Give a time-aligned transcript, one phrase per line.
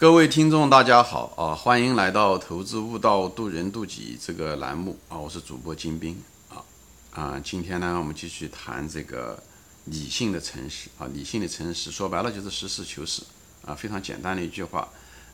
[0.00, 1.54] 各位听众，大家好啊！
[1.54, 5.18] 欢迎来到《投资悟道，渡人渡己》这个栏目啊！
[5.18, 6.16] 我是主播金兵
[6.48, 6.64] 啊
[7.12, 7.38] 啊！
[7.44, 9.42] 今天呢，我们继续谈这个
[9.84, 11.06] 理性的诚实啊！
[11.12, 13.22] 理性的诚实，说白了就是实事求是
[13.66, 13.74] 啊！
[13.74, 14.88] 非常简单的一句话，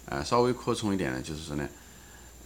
[0.06, 1.68] 呃，稍微扩充一点呢，就是说呢，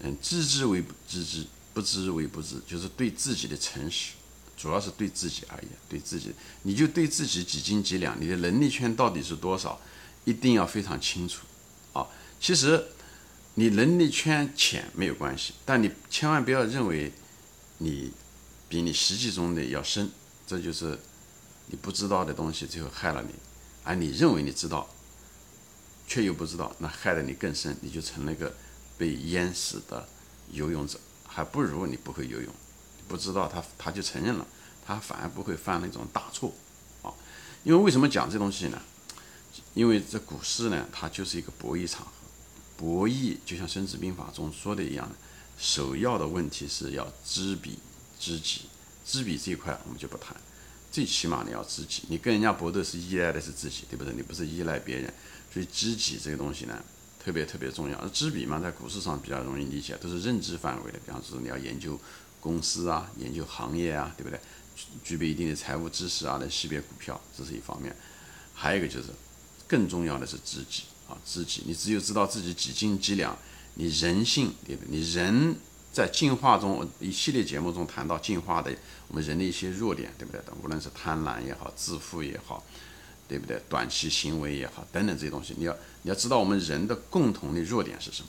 [0.03, 4.13] 嗯，知之为知之，不知为不知，就是对自己的诚实，
[4.59, 6.31] 主要是对自己而言，对自己，
[6.65, 9.81] 你就对自己几斤几两，你的能力圈到底是多少，
[10.27, 11.47] 一定要非常清楚。
[12.41, 12.83] 其实，
[13.55, 17.13] 你能力圈浅没有关系，但你千万不要认为
[17.77, 18.11] 你
[18.67, 20.11] 比你实际中的要深，
[20.47, 20.99] 这就是
[21.67, 23.35] 你不知道的东西，最后害了你。
[23.85, 24.89] 而你认为你知道，
[26.07, 28.55] 却又不知道，那害得你更深，你就成了一个
[28.97, 30.09] 被淹死的
[30.51, 32.51] 游泳者，还不如你不会游泳，
[33.07, 34.47] 不知道他他就承认了，
[34.87, 36.55] 他反而不会犯那种大错
[37.03, 37.13] 啊。
[37.65, 38.81] 因为为什么讲这东西呢？
[39.75, 42.07] 因为这股市呢，它就是一个博弈场。
[42.81, 45.15] 博弈就像《孙子兵法》中说的一样的，
[45.59, 47.79] 首要的问题是要知彼
[48.19, 48.63] 知己。
[49.05, 50.35] 知彼这一块我们就不谈，
[50.91, 52.05] 最起码你要知己。
[52.09, 54.15] 你跟人家搏斗是依赖的是自己，对不对？
[54.15, 55.13] 你不是依赖别人，
[55.53, 56.83] 所以知己这个东西呢，
[57.23, 58.09] 特别特别重要。
[58.09, 60.99] 知彼嘛，在股市上比较容易理解，都是认知范围的。
[61.05, 62.01] 比方说你要研究
[62.41, 64.41] 公司啊，研究行业啊，对不对？
[65.05, 67.95] 具备一定的财务知识啊，来识别股票，这是一方面。
[68.55, 69.09] 还有一个就是，
[69.69, 70.85] 更重要的是知己。
[71.11, 73.37] 啊，自己，你只有知道自己几斤几两，
[73.75, 74.97] 你人性对不对？
[74.97, 75.57] 你人
[75.93, 78.71] 在进化中，一系列节目中谈到进化的
[79.09, 80.41] 我们人的一些弱点，对不对？
[80.63, 82.65] 无论是贪婪也好，自负也好，
[83.27, 83.61] 对不对？
[83.69, 88.29] 短期行为也好，等等这些东西，你要你要知道我们人的共同的弱点是什么。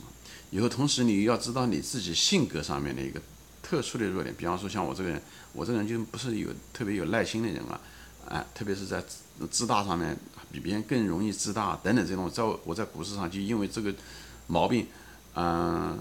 [0.50, 3.22] 以后同时你要知道你自己性格上面的一个
[3.62, 5.22] 特殊的弱点，比方说像我这个人，
[5.54, 7.80] 我这个人就不是有特别有耐心的人啊。
[8.28, 9.04] 哎，特别是在
[9.50, 10.16] 自大上面，
[10.52, 13.94] 比别人更容易自大等等这种，在我在股市上就因为这个
[14.48, 14.88] 毛病，
[15.36, 15.98] 嗯，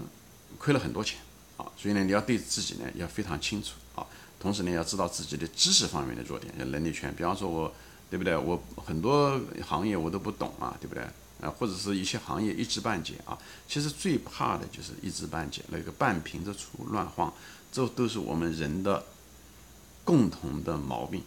[0.57, 1.19] 亏了很多钱
[1.57, 1.65] 啊。
[1.77, 4.05] 所以呢，你要对自己呢要非常清楚啊，
[4.39, 7.13] 同时呢要知道自己的知识方面的弱点，能力圈。
[7.15, 7.73] 比方说我，
[8.09, 8.35] 对不对？
[8.35, 11.03] 我很多行业我都不懂啊，对不对？
[11.41, 13.37] 啊，或者是一些行业一知半解啊。
[13.67, 17.33] 其实最怕的就是一知半解，那个半瓶子醋乱晃，
[17.71, 19.03] 这都是我们人的
[20.03, 21.23] 共同的毛病。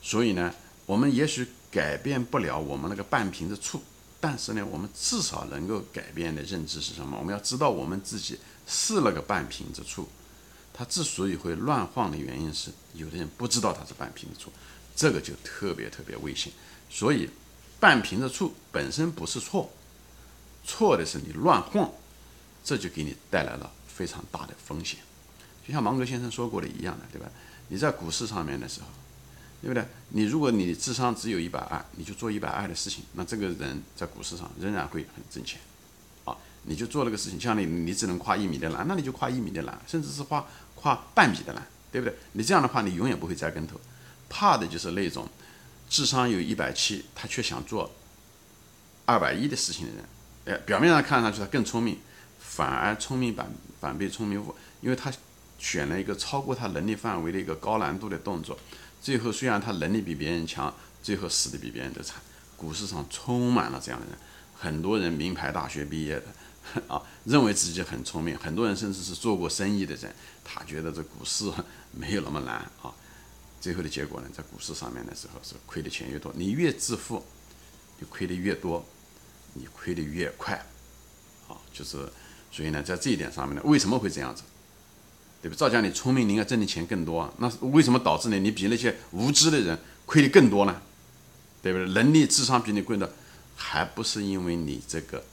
[0.00, 0.54] 所以呢，
[0.86, 3.80] 我们也许改变不了我们那个半瓶子醋，
[4.20, 7.16] 但是呢，我们至少能够改变的认知是什么？
[7.18, 10.08] 我们要知道我们自己是那个半瓶子醋，
[10.74, 14.50] 它之所以会乱晃的原因是，有的人不知道它是半瓶子醋，
[14.96, 16.52] 这个就特别特别危险。
[16.90, 17.30] 所以，
[17.78, 19.70] 半瓶子醋本身不是错，
[20.64, 21.90] 错的是你乱晃，
[22.64, 24.98] 这就给你带来了非常大的风险。
[25.64, 27.30] 就像芒格先生说过的一样的，对吧？
[27.68, 28.86] 你在股市上面的时候。
[29.62, 29.84] 对不对？
[30.08, 35.60] 你如果你智商只有一百二，你就做一百二的事情，那这个人在股市上仍然会很挣钱，
[36.24, 36.34] 啊，
[36.64, 42.16] 你就做了个事情，像你你只能跨一米的栏，那你就跨一米的栏，甚至是跨跨半米的栏，对不对？
[42.32, 43.78] 你这样的话，你永远不会栽跟头。
[44.30, 45.28] 怕的就是那种
[45.88, 47.90] 智商有一百七，他却想做
[49.04, 50.04] 二百一的事情的人，
[50.46, 51.98] 哎，表面上看上去他更聪明，
[52.38, 55.12] 反而聪明反反被聪明误，因为他
[55.58, 58.58] 选了一个超过他能力范围的一个高难度的动作。
[59.00, 62.20] 最后虽然他能力比别人强，最后死的比别人都惨。
[62.56, 64.18] 股市上充满了这样的人，
[64.54, 66.26] 很多人名牌大学毕业的，
[66.86, 68.36] 啊，认为自己很聪明。
[68.36, 71.50] 很多人甚至是做过生意的人，他觉得这股市
[71.90, 72.92] 没有那么难啊。
[73.60, 76.30] 最后的结果呢，在股市上面的时候是亏的钱越多。
[76.36, 77.24] 你越自负，
[77.98, 78.84] 你亏的越多，
[79.54, 80.54] 你亏的越快，
[81.48, 81.96] 啊，就是
[82.52, 84.42] 所以呢，在这一点上面呢，为什么会这样子？
[85.42, 85.56] 对吧？
[85.56, 87.32] 照讲你聪明，你应该挣的钱更多啊。
[87.38, 88.38] 那为什么导致呢？
[88.38, 90.82] 你比那些无知的人亏的更多呢？
[91.62, 91.88] 对不对？
[91.94, 93.12] 能力、智商比你贵的，
[93.56, 95.24] 还不是因为你这个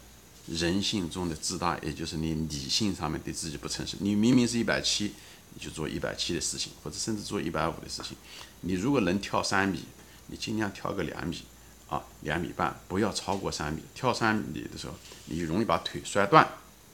[0.47, 3.97] 人性中的自大，也就是你理性上面对自己不诚实。
[3.99, 5.13] 你明明是一百七，
[5.53, 8.15] 你就做一百七的事情，或者甚至做一百五的事情。
[8.61, 9.83] 你如果能跳三米，
[10.27, 11.43] 你尽量跳个两米
[11.89, 13.81] 啊，两米半，不要超过三米。
[13.93, 14.93] 跳三米的时候，
[15.25, 16.47] 你容易把腿摔断，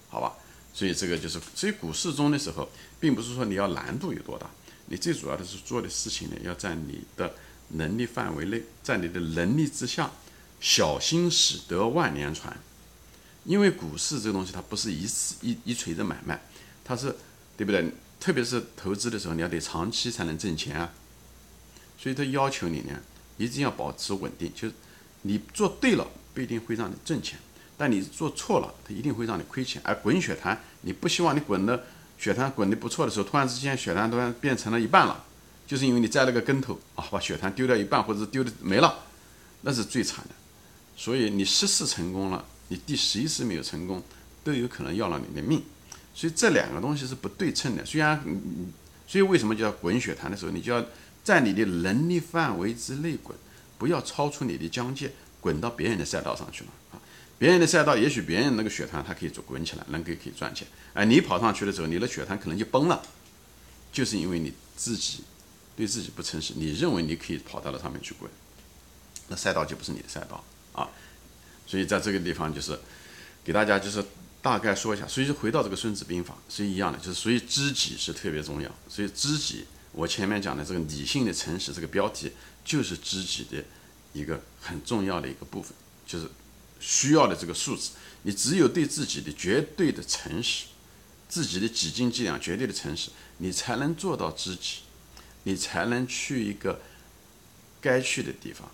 [0.09, 0.33] 好吧？
[0.73, 2.67] 所以这个就是，所以股市中的时候，
[2.99, 4.49] 并不是说你要难度有多大，
[4.87, 7.35] 你最主要的是做的事情呢，要在你的
[7.69, 10.09] 能力范围内，在你的能力之下，
[10.59, 12.57] 小心驶得万年船。
[13.45, 16.41] 因为股市这个东西，它不是一次一一锤子买卖，
[16.83, 17.15] 它是
[17.55, 17.91] 对不对？
[18.19, 20.93] 特别是投资的时候，你要得长期才能挣钱啊。
[21.99, 22.99] 所以它要求你呢，
[23.37, 24.73] 一定要保持稳定，就是
[25.23, 27.37] 你做对了，不一定会让你挣钱。
[27.83, 29.81] 但你做错了，它一定会让你亏钱。
[29.83, 31.83] 而滚雪坛，你不希望你滚的
[32.17, 35.21] 雪坛滚得不错的时候，突然之间雪坛突然变成了一半了，
[35.67, 38.99] 就是因为你栽了个跟头啊，把雪坛丢掉一半或者丢的没了，
[39.63, 40.35] 那是最惨的。
[40.95, 44.01] 所以你十次成功了，你第十一次没有成功，
[44.45, 45.61] 都有可能要了你的命。
[46.15, 47.83] 所以这两个东西是不对称的。
[47.83, 48.23] 虽然，
[49.05, 50.81] 所以为什么叫滚雪坛的时候，你就要
[51.21, 53.37] 在你的能力范围之内滚，
[53.77, 56.95] 不要超出你的疆界，滚到别人的赛道上去了啊！
[57.43, 63.03] 别人的赛道，也许别人那个雪潭它可以做滚起来，能够可以赚钱，哎，你跑上去的时候，你的雪潭可能就崩了，
[63.91, 65.25] 就是因为你自己
[65.75, 68.31] 对自己不诚实，你认为你可以跑到了上面去滚，
[69.27, 70.41] 那赛道就不是你的赛道
[70.71, 70.87] 啊！
[71.67, 72.79] 所以在这个地方就是
[73.43, 74.01] 给大家就是。
[74.41, 78.69] 大概说一下，所以就回到这个《孙子兵法》是一样的，就是所以知己是特别重要。
[78.89, 79.63] 所以知己，
[79.93, 82.29] 我前面讲的这个理性的诚实这个标题，
[82.65, 83.63] 就是知己的
[84.11, 85.71] 一个很重要的一个部分，
[86.05, 86.27] 就是
[86.83, 87.91] 需要的这个素质。
[88.23, 90.65] 你只有对自己的绝对的诚实，
[91.29, 94.79] 自己的几斤几两绝对的诚实，你才能做到知己，
[95.43, 96.79] 你才能去一个
[97.81, 98.69] 该去的地方，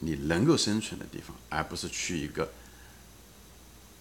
[0.00, 2.50] 你能够生存的地方，而不是去一个。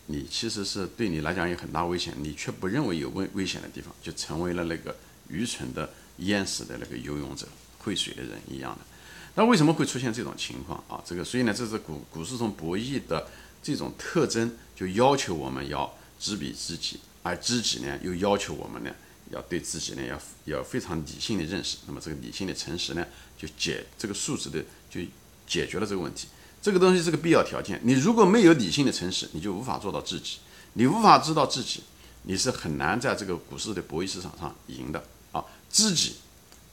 [0.08, 4.96] 你其实是对你来讲有很大危险，你却不认为有危危险的地方，就成为了那个
[5.30, 7.48] 愚蠢的淹死的那个游泳者、
[7.80, 8.86] 会水的人一样的。
[9.34, 11.04] 那为什么会出现这种情况啊？
[11.06, 13.28] 这个所以呢，这是股股市中博弈的
[13.66, 18.92] 这种特征，就要求我们要知彼知己，而知己呢，又要求我们呢，
[19.32, 21.78] 要对自己呢，要要非常理性的认识。
[21.88, 23.04] 那么这个理性的诚实呢，
[23.36, 25.02] 就解这个素质的，就
[25.48, 26.28] 解决了这个问题。
[26.62, 27.82] 这个东西是个必要条件。
[27.84, 30.38] 你如果没有理性的诚实，你就无法做到自己。
[30.74, 31.82] 你无法知道自己，
[32.24, 35.44] 你是很难在这个股市的博弈市场上赢的啊。
[35.72, 36.18] 知己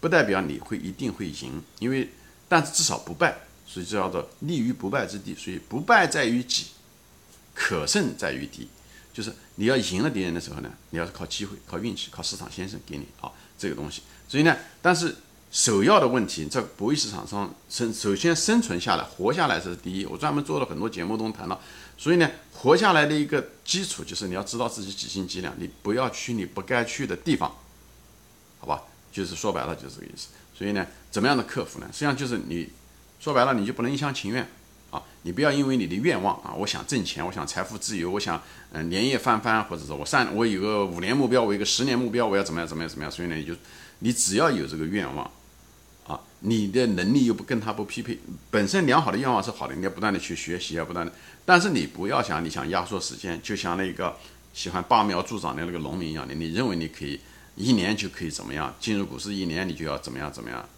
[0.00, 2.10] 不代表你会一定会赢，因为
[2.48, 3.34] 但是至少不败，
[3.66, 5.34] 所以这叫做立于不败之地。
[5.34, 6.66] 所以不败在于己，
[7.54, 8.68] 可胜在于敌。
[9.12, 14.02] 就是你要赢了敌人的时候呢，你要是靠机会、靠运气、靠市场先生给你啊这个东西。
[14.28, 15.14] 所以呢，但是。
[15.54, 20.06] 首要的问题，在博弈市场上生，首先生存下来、活下来是第一。
[20.06, 21.60] 我专门做了很多节目中谈到，
[21.98, 27.54] 所以呢，活下来的一个基础就是你要知道自己几斤几两，你不要去你不该去的地方，
[28.60, 28.82] 好吧？
[29.12, 30.28] 就是说白了就是这个意思。
[30.56, 31.86] 所以呢，怎么样的克服呢？
[31.92, 32.70] 实际上就是你
[33.20, 34.48] 说白了，你就不能一厢情愿！
[35.22, 38.42] 你不要因为你的愿望啊，我想挣钱，我想财富自由，我想
[38.72, 43.10] 嗯年夜翻番，或者说我三我有个五年目标，我有个十年目标，我要怎么样怎么样怎么样？
[43.10, 43.54] 所以呢，你就
[44.00, 45.30] 你只要有这个愿望
[46.06, 46.20] 啊。
[46.40, 48.18] 你的能力又不跟他不匹配，
[48.50, 51.12] 本身良好的愿望是好的，你要不断的去学习，啊不断的。
[51.44, 54.16] 但是你不要想你想压缩时间，就像那个
[54.52, 57.20] 喜欢拔苗助长的那个农民一样的，你认为你可以
[57.54, 58.74] 一年就可以怎么样？
[58.80, 60.68] 进入股市一年你就要怎么样怎么样？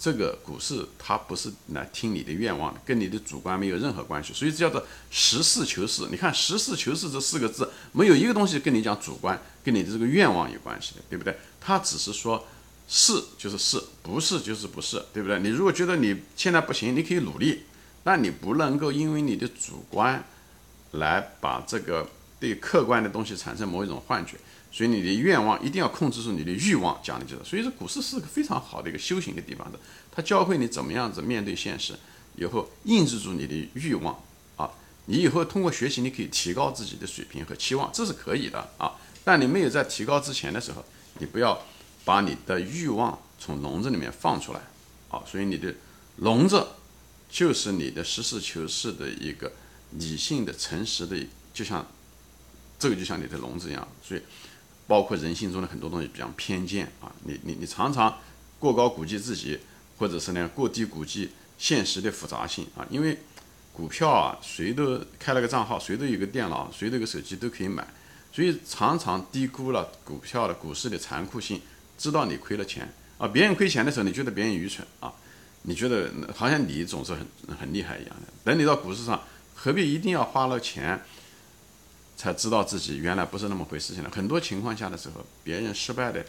[0.00, 4.32] 这个股市它不是来听你的愿望的，跟你的主观没有任何关系。
[4.32, 6.08] 所以这叫做实事求是。
[6.10, 11.36] 你看实事求是这四个字，没有一个东西跟你讲主观，跟你的这个愿望有关系的，对不对？
[11.60, 12.44] 它只是说。
[12.92, 15.38] 是就是是，不是就是不是，对不对？
[15.38, 17.62] 你如果觉得你现在不行，你可以努力，
[18.02, 20.24] 但你不能够因为你的主观
[20.90, 22.08] 来把这个
[22.40, 24.32] 对客观的东西产生某一种幻觉。
[24.72, 27.44] 所以你的愿望一定要控制住你的欲望，讲的就是。
[27.44, 29.78] 所以说股市是个非常好的一个修行的地方的，
[30.10, 31.94] 它教会你怎么样子面对现实，
[32.36, 34.22] 以后抑制住你的欲望
[34.56, 34.70] 啊。
[35.06, 38.92] 你以后通过学习，你可以提高自己的水平和期望，这是可以的啊。
[39.24, 40.84] 但你没有在提高之前的时候，
[41.18, 41.60] 你不要。
[42.02, 44.60] 把你的欲望从笼子里面放出来，
[45.10, 45.72] 啊，所以你的
[46.16, 46.66] 笼子
[47.28, 49.52] 就是你的实事求是的一个
[49.92, 51.14] 理性的、诚实的，
[51.52, 51.86] 就像
[52.78, 53.86] 这个就像你的笼子一样。
[54.02, 54.22] 所以，
[54.90, 58.18] 包括人性中的很多东西，比方偏见啊，你你你常常
[58.58, 59.56] 过高估计自己，
[59.96, 62.84] 或者是呢过低估计现实的复杂性啊。
[62.90, 63.16] 因为
[63.72, 67.86] 股票啊，谁都开了个账号，谁都有个电脑，谁都有个手机都可以买，
[68.32, 71.60] 所以常常低估了股票的股市的残酷性。
[71.96, 75.12] 知道你亏了钱啊，别人亏钱的时候，你觉得别人愚蠢啊？
[75.62, 77.24] 你觉得好像你总是很
[77.56, 78.32] 很厉害一样的。
[78.42, 79.22] 等你到股市上，
[79.54, 81.00] 何必一定要花了钱
[82.20, 83.94] 才知道自己原来不是那么回事？
[83.94, 84.10] 情呢？
[84.14, 86.22] 很多情况下的时候，别人失败的，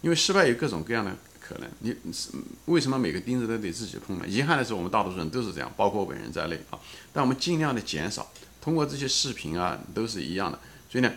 [0.00, 1.68] 因为失败有各种各样的可能。
[1.80, 2.28] 你是
[2.66, 4.24] 为什么每个钉子都得自己碰呢？
[4.28, 6.78] 遗憾的是，我们大多数人都是这样，包括我本人在内啊。
[7.12, 8.30] 但我们尽量的减少，
[8.60, 10.60] 通过这些视频啊，都是一样的。
[10.88, 11.10] 所以呢，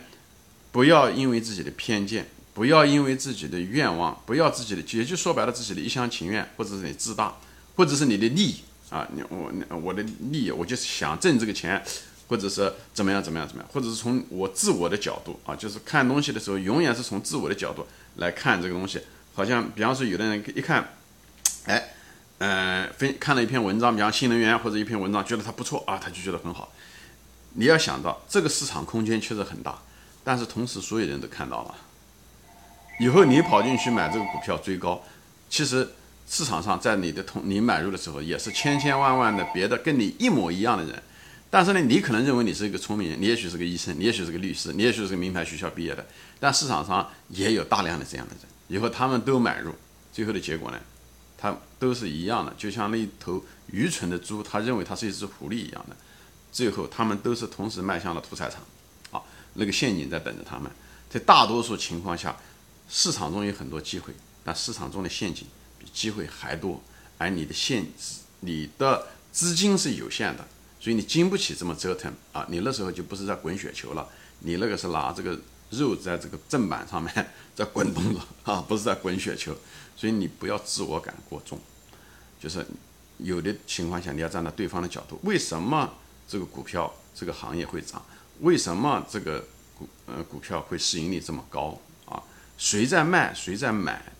[0.72, 2.26] 不要因为自己的偏见。
[2.56, 7.36] 不要因为自己的愿望，不要自己的，也就说白了，自己的一厢情愿，或者是你自大，
[7.74, 9.52] 或者是你的利益啊，你我
[9.82, 11.84] 我的利益，我就是想挣这个钱，
[12.28, 19.00] 或者是怎么样怎么样怎么样，或者是从我自我的角度啊，就是看东西的时候，永远是从自我的角度来看这个东西。
[19.34, 20.92] 好像比方说，有的人一看，
[21.66, 21.90] 哎，
[22.38, 26.72] 呃，分看了一篇文章，比方新能源或者一篇文章，觉得它不错啊，他就觉得很好。
[27.58, 29.78] 你要想到这个市场空间确实很大，
[30.24, 31.74] 但是同时所有人都看到了。
[32.98, 35.02] 以后你跑进去买这个股票追高，
[35.50, 35.86] 其实
[36.26, 41.02] 市场上在你的同你买入的时候也是千千万万的别的跟你一模一样的人，
[41.48, 46.04] 但是呢，你可能认为你是一个聪明人，你也许是个医生，你也许是个律师，你也许是个名牌学校毕业的，
[46.40, 49.72] 但市场上也有大量的这样的人，以后他们都买入，
[50.12, 50.78] 最后的结果呢，
[51.38, 55.96] 他都是一样的，就像那头愚蠢的猪，他认为它是一只狐狸一样的，
[56.50, 58.60] 最后他们都是同时迈向了屠宰场，
[59.12, 59.22] 啊，
[59.54, 60.70] 那个陷阱在等着他们。
[61.08, 62.36] 在大多数情况下，
[62.88, 64.12] 市场中有很多机会，
[64.44, 65.46] 但市场中的陷阱
[65.78, 66.82] 比机会还多，
[67.16, 67.86] 而你的限
[68.40, 70.46] 你的资金是有限的。
[70.78, 72.46] 所以你经不起这么折腾啊！
[72.48, 74.06] 你那时候就不是在滚雪球了，
[74.40, 75.38] 你那个是拿这个
[75.70, 77.12] 肉在这个正板上面
[77.56, 79.56] 在滚动着啊，不是在滚雪球。
[79.96, 81.58] 所以你不要自我感过重，
[82.38, 82.64] 就是
[83.16, 85.18] 有的情况下你要站在对方的角度。
[85.22, 85.90] 为什么
[86.28, 88.04] 这个股票这个行业会涨？
[88.40, 89.42] 为什么这个
[89.78, 92.22] 股呃股票会市盈率这么高啊？
[92.58, 93.32] 谁在卖？
[93.32, 94.12] 谁在买？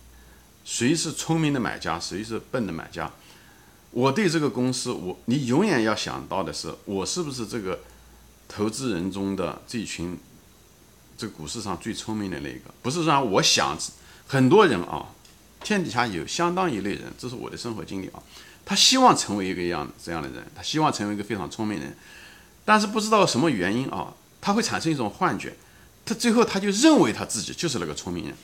[0.65, 1.99] 谁是聪明的买家？
[1.99, 3.09] 谁是笨的买家？
[3.91, 7.79] 我对这个公司，我你永远要想到的是，我是不是这个
[8.47, 10.17] 投资人中的这群
[11.17, 12.71] 这股市上最聪明的那个？
[12.83, 13.75] 不是说我想
[14.27, 15.07] 很多人啊，
[15.63, 18.21] 天底下有相当一类人，这是我的生活经历啊。
[18.65, 21.95] 他希望成为一个样这样的人，他希望成为一个非常聪明人，
[22.65, 25.55] 但是不知道什么原因啊，他会产生一种幻觉，
[26.05, 28.35] 他最后他就认为他自己就是那个聪明人，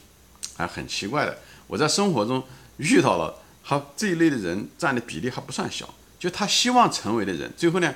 [0.56, 1.38] 还很奇怪的。
[1.68, 2.44] 我在生活中
[2.78, 3.43] 遇到了。
[3.66, 7.96] 好，这一类的人占的比例还不算小，就他希望成为的人，最后呢，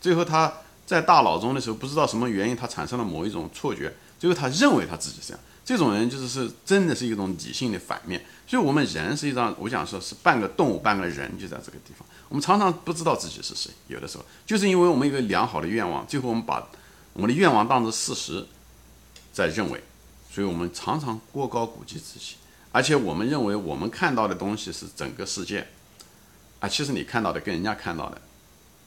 [0.00, 0.52] 最后他
[0.86, 8.24] 在大脑中的时候，不知道什么原因，他产生了某一种错觉，最后他认为他自己这样，这种人就是是真的是一种理性的反面。
[8.46, 12.06] 所以，我们人实际上，我想说是半个动物，半个人，就在这个地方。
[12.28, 16.66] 我们常常不知道自己是谁，有的时候就是因为我们有个良好的愿望，最后我们把
[17.12, 18.46] 我们的愿望当成事实
[19.32, 19.82] 在认为，
[20.30, 22.36] 所以我们常常过高估计自己。
[22.72, 25.66] 而且我们认为我们看到的东西是整个世界，
[26.58, 28.20] 啊，其实你看到的跟人家看到的，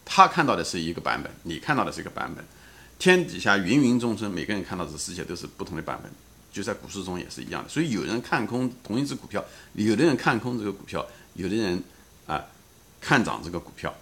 [0.03, 2.43] 他看到的是一个版本，你看到的是一个版本。
[2.97, 6.11] 天底下芸芸众生，每个人看到的世界都是不同的版本，
[6.51, 7.69] 就在股市中也是一样的。
[7.69, 11.83] 所以有人看空同一只股票，有的人看空这个股票，有的人
[12.25, 12.43] 啊
[13.01, 13.93] 看涨这个股票。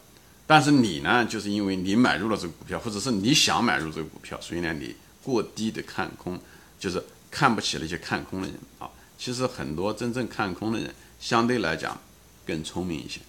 [0.45, 6.39] 但是你呢，就是因为你买入了这个股票，或者是你想买入这个股票，所以呢，你过低的看空，
[6.79, 8.87] 就是看不起那些看空的人啊。
[9.23, 11.97] 其实很多真正看空的人，相对来讲
[12.45, 13.21] 更聪明一些，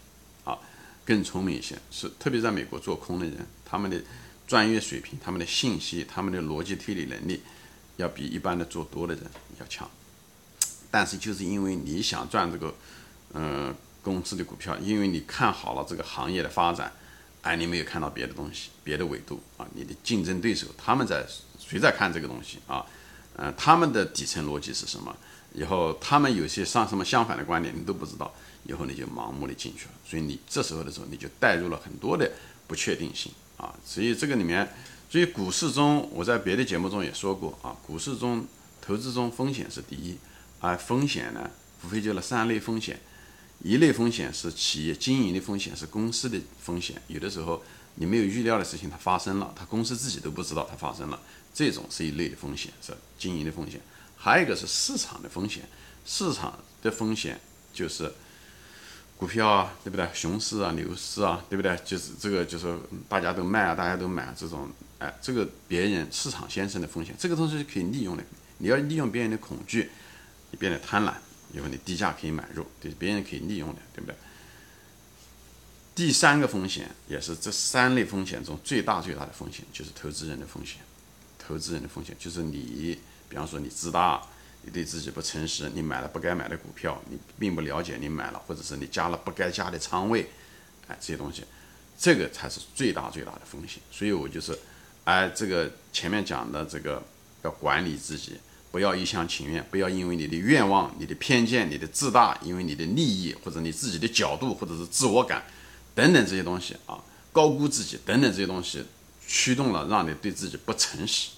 [0.42, 0.58] 啊，
[1.04, 1.78] 更聪明一些。
[1.88, 4.02] 是特别在美国做空的人，他们的
[4.44, 7.40] 专业水平、他们的信息、他们的逻辑推理能力，
[7.96, 9.22] 要比一般的做多的人
[9.60, 9.88] 要强。
[10.90, 12.74] 但是就是因为你想赚这个，
[13.34, 13.72] 嗯，
[14.02, 16.92] 公司的股票，因为你看好了这个行业的发展，
[17.42, 19.64] 哎，你没有看到别的东西、别的维度啊。
[19.74, 21.24] 你的竞争对手他们在
[21.56, 22.84] 谁在看这个东西啊？
[23.36, 25.14] 嗯，他们的底层逻辑是什么？
[25.52, 32.30] 以后他们有些上什么相反的观点，你都不知道，以后你就盲目的进去了，所以你这时候的时候，你就带入了很多的
[32.66, 33.72] 不确定性啊。
[33.84, 34.68] 所以这个里面，
[35.08, 38.44] 所以股市中，我在别的节目中也说过啊，股市中
[38.80, 40.16] 投资中风险是第一，
[40.58, 41.48] 而风险呢，
[41.84, 43.00] 无非就那三类风险，
[43.62, 47.62] 一类风险是企业经营的风险，是公司的风险，有的时候
[47.94, 51.20] 你没有预料的事情它发生了，它公司自己都不知道它发生了，
[51.54, 53.80] 这种是一类的风险，是经营的风险。
[54.16, 55.62] 还有一个是市场的风险，
[56.04, 57.40] 市场的风险
[57.72, 58.12] 就是
[59.16, 60.08] 股票啊，对不对？
[60.12, 61.78] 熊市啊，牛市啊，对不对？
[61.84, 62.76] 就是这个，就是
[63.08, 64.68] 大家都卖啊，大家都买这种，
[64.98, 68.24] 哎，这个别人市场先生的风险，这个东西是可以利用的。
[68.58, 69.90] 你要利用别人的恐惧，
[70.50, 71.14] 你变得贪婪，
[71.52, 74.16] 以后你低价可以买入，对别人可以利用的，对不对？
[75.94, 80.78] 第三个风险也是这三类风险中最大最大的风险，就是投资人的风险。
[81.46, 82.98] 投资人的风险就是你。
[83.26, 84.22] 比方说你自大，
[84.62, 90.30] 你对自己不诚实，你买了不该买的股票，你并不了解你买了，或者是你加了不该加的仓位，
[90.86, 91.42] 哎，这些东西，
[91.98, 93.82] 这个才是最大最大的风险。
[93.90, 94.56] 所以我就是，
[95.02, 97.02] 哎，这个前面讲的这个
[97.42, 98.34] 要管理自己，
[98.70, 105.42] 不要一厢情愿，不要因为你的愿望、你的偏见、你的自大，因为你的利益或者你自己的角度或者是自我感
[105.92, 108.84] 等等这些东西啊，高估自己等等这些东西，
[109.26, 111.30] 驱动了让你对自己不诚实。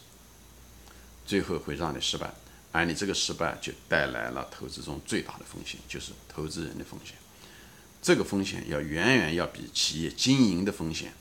[1.25, 2.33] 最后会让你失败，
[2.71, 7.17] 而你这个失败就带来了投资中最大的风险，就是投资人的风险。
[8.01, 11.13] 这个风险要远远要比企业经营的风险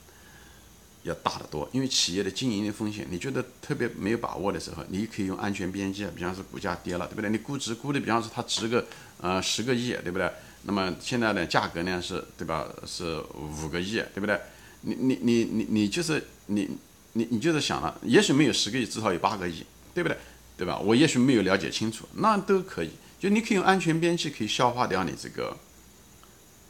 [1.02, 1.68] 要大得多。
[1.72, 7.28] 因为企业的经营的风险，你觉得特别没有把握的时候，你可以用安全边际啊，比方说股价跌了，对不对？
[7.28, 8.86] 你估值估的，比方说它值个
[9.20, 10.30] 呃十个亿，对不对？
[10.62, 12.68] 那么现在的价格呢是，对吧？
[12.86, 14.40] 是五个亿，对不对？
[14.82, 16.68] 你你你你你就是你
[17.12, 19.64] 你你就是想了，也许没有十个亿，至少有八个亿。
[19.94, 20.18] 对不对？
[20.58, 20.78] 对吧？
[20.78, 22.90] 我也许没有了解清楚，那都可以。
[23.18, 25.56] 就你可以用安全边际可以消化掉你这个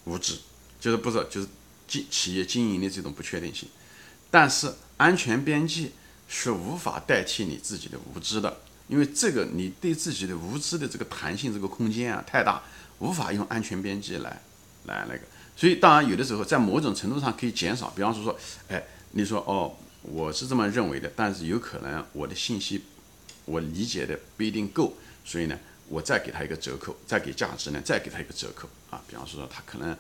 [0.04, 0.38] 无知，
[0.78, 1.49] 就是不是就是
[1.88, 3.68] 经企业经营的这种不确定性。
[4.30, 5.90] 但是安全边际
[6.28, 8.56] 是无法代替你自己的无知的，
[8.87, 12.62] 因为这个你对自己的无知的这个弹性这个空间啊太大，
[13.00, 14.40] 无法用安全边际来
[14.85, 15.23] 来那个。
[15.56, 18.80] 所以当然有的时候在某种程度上可以减少，比方说说，哎，
[19.16, 22.85] 你说哦，我是这么认为的，但是有可能我的信息
[23.46, 24.92] 我理解的不一定够，
[25.25, 25.58] 所以呢，
[25.88, 29.02] 我再给他一个折扣，再给价值呢，再给他一个折扣啊。
[29.08, 29.96] 比方说他可能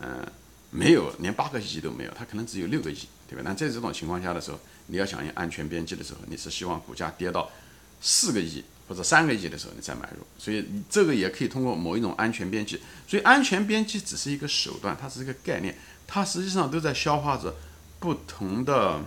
[0.00, 0.26] 嗯
[0.70, 3.42] 没有连八个亿都没有，他可能只有六个亿，对吧？
[3.44, 7.48] 那在这种情况下的时候，你要想用安全边际的时候，你是希望股价跌到
[8.00, 8.64] 四个亿。
[8.88, 12.76] 或者三个亿的时候你再买入，所以这个也可以通过某一种安全边际。
[13.06, 15.78] 所以安全边际只是一个手段，它是一个概念，
[16.08, 17.54] 它实际上都在消化着
[18.00, 19.00] 不同的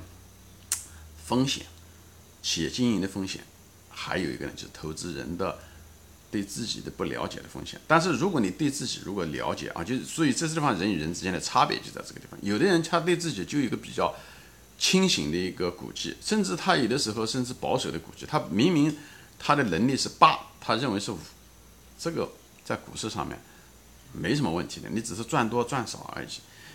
[1.25, 1.65] 风险，
[2.41, 3.43] 企业经营的风险，
[3.89, 5.59] 还有一个呢就是投资人的
[6.31, 7.81] 对自己的不了解的风险。
[7.85, 12.39] 但是如果你对自己如果了解啊，就是所以这地方人与人之间的差别就在这个地方。
[12.41, 14.15] 有的人他对自己就有一个比较
[14.77, 18.95] 清醒的一个估计，甚至他有的时候甚至保守的估计，他明明。
[19.45, 21.17] 他的能力是八，他认为是五，
[22.00, 22.31] 这个
[22.63, 23.38] 在股市上面
[24.13, 26.27] 没什么问题的，你只是赚多赚少而已。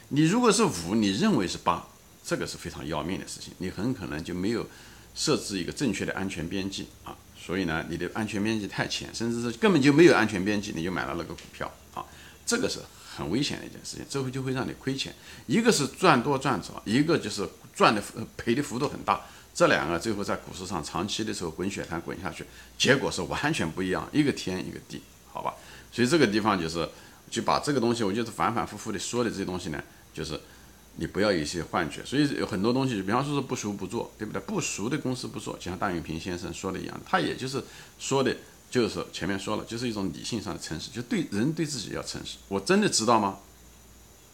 [0.08, 1.86] 你如果是五，你认为是八，
[2.28, 4.68] 这个是非常要命的事情，你很可能就没有
[5.14, 7.16] 设置一个正确的安全边际啊。
[7.34, 12.04] 所以呢，你的安全边际太浅，甚至是根本就没有安全边际，你就买了那个股票啊，
[12.44, 12.80] 这个是
[13.16, 15.14] 很危险的一件事情，这会就会让你亏钱。
[15.46, 18.02] 一个是赚多赚少，一个就是赚的
[18.36, 19.22] 赔的幅度很大。
[19.54, 22.44] 这两个最后在股市上长期的时候滚雪球滚下去，
[22.76, 25.00] 结果是完全不一样，一个天一个地，
[25.32, 25.54] 好吧？
[25.90, 26.86] 所以这个地方就是
[27.30, 29.82] 就把这个东西，我就是反反复复的说的这些东西呢，
[30.12, 30.38] 就是
[30.96, 32.04] 你不要有一些幻觉。
[32.04, 34.40] 所以有很多东西，比方说是不熟不做，对不对？
[34.42, 37.62] 不熟的公司不做，就像大永平先生说的一样，他也就是
[37.98, 38.36] 说的，
[38.70, 42.36] 就是前面说了，就是一种理性上的诚实，就对人对自己要诚实。
[42.48, 43.38] 我真的知道吗？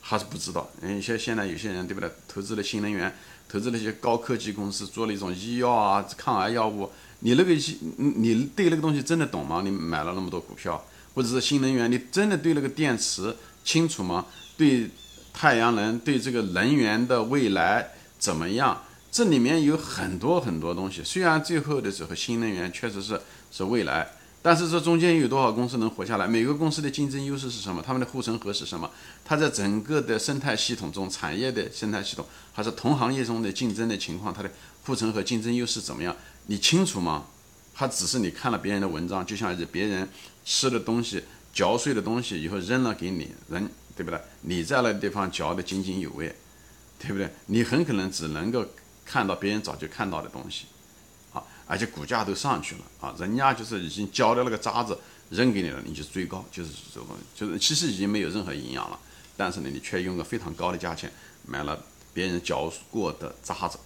[0.01, 0.71] 还是不知道？
[0.83, 2.11] 嗯，像现在有些人对不对？
[2.29, 3.15] 投资了新能源。
[3.47, 9.61] 投资那些高科技公司做了一种医药啊、抗癌药物，你那个你你对那个东西真的懂吗？
[9.62, 10.83] 你买了那么多股票，
[11.14, 14.25] 或者是新能源，你真的对那个电池清楚吗？
[14.57, 14.88] 对
[15.35, 18.83] 太阳能、对这个能源的未来怎么样？
[19.12, 21.03] 这里面有很多很多东西。
[21.05, 23.20] 虽然最后的时候新能源确实是
[23.53, 24.11] 是未来。
[24.47, 26.27] 但是这中间有多少公司能活下来？
[26.27, 27.83] 每个公司的竞争优势是什么？
[27.83, 28.90] 他们的护城河是什么？
[29.25, 34.51] 它在整个的生态系统中，产业的生态系统，还是同行业中的竞争的情况，它的
[34.85, 36.14] 护城河竞争优势怎么样？
[36.49, 37.25] 你清楚吗？
[37.73, 40.07] 它只是你看了别人的文章，就像是别人
[40.44, 44.20] 吃的东西、嚼碎的东西以后扔了给你，人对不对？
[44.42, 46.35] 你在那个地方嚼得津津有味，
[46.98, 47.30] 对不对？
[47.46, 48.64] 你很可能只能够
[49.04, 50.66] 看到别人早就看到的东西。
[51.33, 54.98] 啊而且股价都上去了啊，人家就是已经嚼的那个渣子
[55.30, 58.98] 扔给你了，你就追高，就是这种，就是其实已经没有任何营养了，
[59.35, 61.11] 但是呢，你却用个非常高的价钱
[61.46, 63.78] 买了别人嚼过的渣子，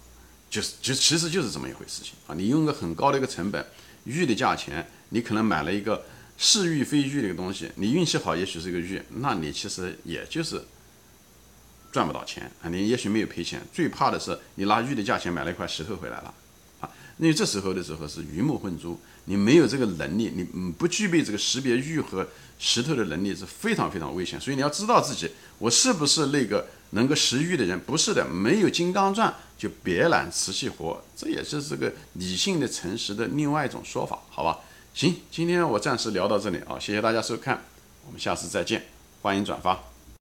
[0.49, 2.35] 就是就其实就是这么一回事情啊。
[2.35, 3.65] 你用个很高的一个成本
[4.03, 6.03] 玉的价钱，你可能买了一个
[6.39, 10.63] 是玉非玉这个东西，你运气好也许是个玉，那你其实也就是
[11.91, 16.33] 赚不到钱啊，你也许没有赔钱，最怕的是你拿玉的价钱买了一块石头回来了。
[16.79, 22.25] 啊因为这时候的时候是鱼目混珠，你没有这个能力，你不具备这个识别玉和
[22.57, 24.39] 石头的能力是非常非常危险。
[24.39, 27.77] 所以你要知道自己，我是不是那个能够识玉的人？
[27.77, 34.57] 不是的，没有金刚钻就别揽瓷器活，这也是这个理性的诚实的另外一种说法，好吧？
[34.93, 37.63] 行，今天我暂时聊到这里啊，谢谢大家收看，
[38.05, 38.85] 我们下次再见，
[39.21, 39.88] 欢迎转发。